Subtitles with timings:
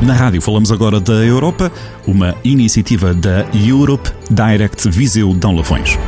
[0.00, 1.72] Na rádio falamos agora da Europa,
[2.06, 5.98] uma iniciativa da Europe Direct Viseu Dão Lafões.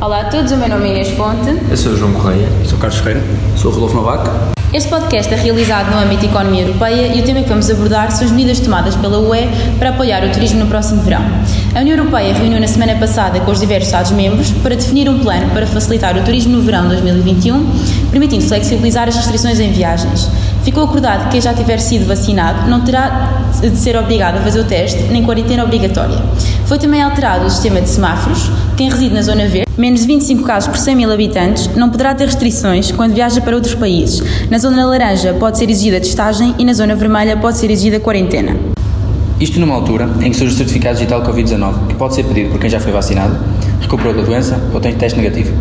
[0.00, 1.50] Olá a todos, o meu nome é Inês Fonte.
[1.70, 2.48] Eu sou o João Correia.
[2.64, 3.22] Sou Carlos Ferreira.
[3.56, 4.30] Sou o Rodolfo Novac.
[4.70, 8.10] Este podcast é realizado no âmbito da economia europeia e o tema que vamos abordar
[8.10, 9.48] são as medidas tomadas pela UE
[9.78, 11.22] para apoiar o turismo no próximo verão.
[11.74, 15.48] A União Europeia reuniu na semana passada com os diversos Estados-membros para definir um plano
[15.52, 17.66] para facilitar o turismo no verão 2021,
[18.10, 20.28] permitindo flexibilizar as restrições em viagens.
[20.64, 24.60] Ficou acordado que quem já tiver sido vacinado não terá de ser obrigado a fazer
[24.60, 26.18] o teste, nem quarentena obrigatória.
[26.66, 28.50] Foi também alterado o sistema de semáforos.
[28.76, 32.14] Quem reside na zona verde, menos de 25 casos por 100 mil habitantes, não poderá
[32.14, 34.22] ter restrições quando viaja para outros países.
[34.50, 38.56] Na zona laranja pode ser exigida testagem e na zona vermelha pode ser exigida quarentena.
[39.40, 42.58] Isto numa altura em que surge o certificado digital Covid-19, que pode ser pedido por
[42.60, 43.38] quem já foi vacinado,
[43.80, 45.52] recuperou da doença ou tem teste negativo.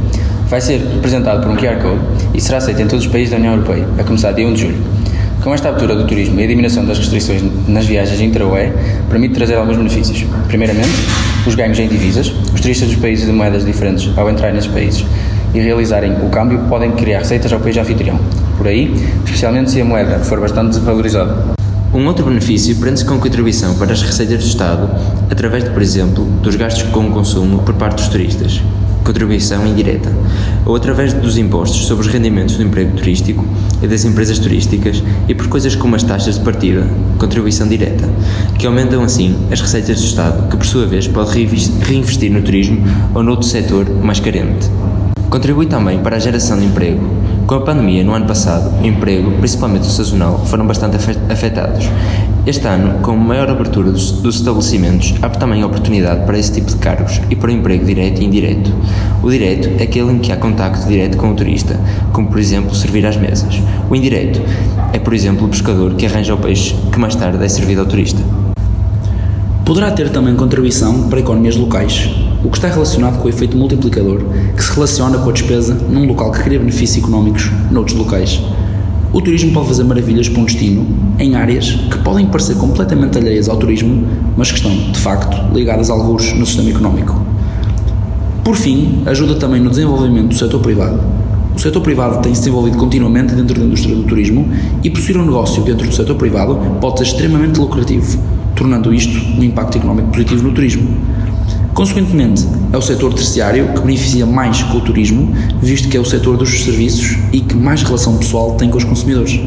[0.49, 2.01] Vai ser representado por um QR Code
[2.33, 4.61] e será aceito em todos os países da União Europeia, a começar dia 1 de
[4.61, 4.77] julho.
[5.43, 8.73] Com esta abertura do turismo e a diminuição das restrições nas viagens intra-UE,
[9.09, 10.25] permite trazer alguns benefícios.
[10.47, 10.89] Primeiramente,
[11.45, 12.33] os ganhos em divisas.
[12.53, 15.05] Os turistas dos países de moedas diferentes, ao entrar nesses países
[15.57, 18.19] e realizarem o câmbio, podem criar receitas ao país anfitrião.
[18.57, 18.93] Por aí,
[19.25, 21.57] especialmente se a moeda for bastante desvalorizada.
[21.93, 24.89] Um outro benefício prende-se com contribuição para as receitas do Estado,
[25.31, 28.61] através de, por exemplo, dos gastos com o consumo por parte dos turistas,
[29.03, 30.11] contribuição indireta,
[30.65, 33.45] ou através dos impostos sobre os rendimentos do emprego turístico
[33.81, 36.85] e das empresas turísticas e por coisas como as taxas de partida,
[37.17, 38.07] contribuição direta,
[38.59, 42.85] que aumentam assim as receitas do Estado, que por sua vez pode reinvestir no turismo
[43.15, 44.69] ou noutro setor mais carente.
[45.29, 47.05] Contribui também para a geração de emprego.
[47.45, 50.95] Com a pandemia no ano passado, o emprego, principalmente o sazonal, foram bastante
[51.29, 51.89] afetados.
[52.45, 56.77] Este ano, com maior abertura dos, dos estabelecimentos, abre também oportunidade para esse tipo de
[56.77, 58.71] cargos e para o emprego direto e indireto.
[59.21, 61.77] O direto é aquele em que há contacto direto com o turista,
[62.13, 63.61] como por exemplo servir às mesas.
[63.89, 64.41] O indireto
[64.93, 67.87] é, por exemplo, o pescador que arranja o peixe que mais tarde é servido ao
[67.87, 68.21] turista.
[69.67, 72.09] Poderá ter também contribuição para economias locais,
[72.41, 74.21] o que está relacionado com o efeito multiplicador
[74.55, 78.41] que se relaciona com a despesa num local que cria benefícios económicos noutros locais.
[79.11, 80.87] O turismo pode fazer maravilhas para um destino
[81.19, 84.07] em áreas que podem parecer completamente alheias ao turismo,
[84.37, 87.21] mas que estão, de facto, ligadas a alguns no sistema económico.
[88.45, 90.97] Por fim, ajuda também no desenvolvimento do setor privado.
[91.53, 94.47] O setor privado tem se desenvolvido continuamente dentro da indústria do turismo
[94.81, 98.17] e possuir um negócio dentro do setor privado pode ser extremamente lucrativo,
[98.57, 100.97] tornando isto um impacto económico positivo no turismo.
[101.73, 105.31] Consequentemente, é o setor terciário que beneficia mais com o turismo,
[105.61, 108.83] visto que é o setor dos serviços e que mais relação pessoal tem com os
[108.83, 109.39] consumidores.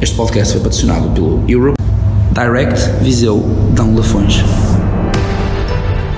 [0.00, 1.80] Este podcast foi patrocinado pelo Europe
[2.34, 3.38] Direct Viseu
[3.74, 4.42] Dão Lafões.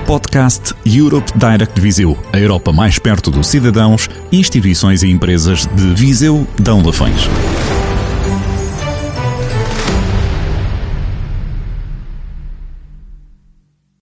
[0.07, 6.47] Podcast Europe Direct Viseu, a Europa mais perto dos cidadãos, instituições e empresas de Viseu
[6.59, 7.29] Dão Lafões.